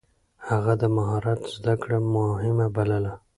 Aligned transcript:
هغه 0.47 0.73
د 0.81 0.83
مهارت 0.95 1.41
زده 1.55 1.73
کړه 1.81 1.97
مهمه 2.15 2.67
بلله. 2.75 3.13